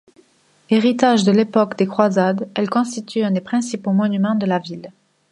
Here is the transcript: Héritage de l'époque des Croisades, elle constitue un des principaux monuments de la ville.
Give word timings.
Héritage 0.71 1.23
de 1.25 1.31
l'époque 1.31 1.77
des 1.77 1.85
Croisades, 1.85 2.49
elle 2.55 2.71
constitue 2.71 3.21
un 3.21 3.29
des 3.29 3.39
principaux 3.39 3.93
monuments 3.93 4.33
de 4.33 4.47
la 4.47 4.57
ville. 4.57 4.91